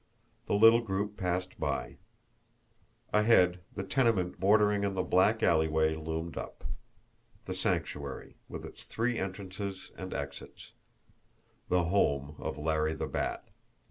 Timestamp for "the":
0.47-0.55, 3.75-3.83, 4.95-5.03, 7.45-7.53, 11.69-11.83, 12.95-13.05